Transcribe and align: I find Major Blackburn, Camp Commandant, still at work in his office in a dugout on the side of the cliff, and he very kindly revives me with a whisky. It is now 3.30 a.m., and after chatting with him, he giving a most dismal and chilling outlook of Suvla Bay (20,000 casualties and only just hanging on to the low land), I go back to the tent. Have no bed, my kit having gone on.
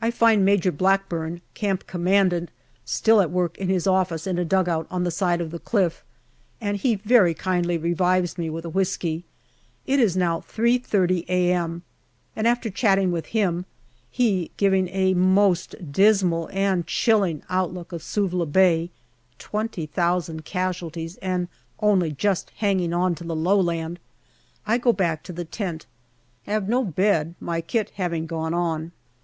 I 0.00 0.12
find 0.12 0.44
Major 0.44 0.70
Blackburn, 0.70 1.40
Camp 1.54 1.88
Commandant, 1.88 2.52
still 2.84 3.20
at 3.20 3.32
work 3.32 3.58
in 3.58 3.68
his 3.68 3.84
office 3.84 4.24
in 4.28 4.38
a 4.38 4.44
dugout 4.44 4.86
on 4.92 5.02
the 5.02 5.10
side 5.10 5.40
of 5.40 5.50
the 5.50 5.58
cliff, 5.58 6.04
and 6.60 6.76
he 6.76 6.94
very 6.94 7.34
kindly 7.34 7.76
revives 7.76 8.38
me 8.38 8.48
with 8.48 8.64
a 8.64 8.68
whisky. 8.70 9.24
It 9.88 9.98
is 9.98 10.16
now 10.16 10.38
3.30 10.38 11.24
a.m., 11.28 11.82
and 12.36 12.46
after 12.46 12.70
chatting 12.70 13.10
with 13.10 13.26
him, 13.34 13.66
he 14.08 14.52
giving 14.56 14.86
a 14.90 15.14
most 15.14 15.74
dismal 15.90 16.48
and 16.52 16.86
chilling 16.86 17.42
outlook 17.50 17.90
of 17.90 18.04
Suvla 18.04 18.46
Bay 18.46 18.90
(20,000 19.40 20.44
casualties 20.44 21.16
and 21.16 21.48
only 21.80 22.12
just 22.12 22.50
hanging 22.58 22.92
on 22.92 23.16
to 23.16 23.24
the 23.24 23.34
low 23.34 23.58
land), 23.60 23.98
I 24.64 24.78
go 24.78 24.92
back 24.92 25.24
to 25.24 25.32
the 25.32 25.44
tent. 25.44 25.86
Have 26.44 26.68
no 26.68 26.84
bed, 26.84 27.34
my 27.40 27.60
kit 27.60 27.90
having 27.96 28.26
gone 28.26 28.54
on. 28.54 28.92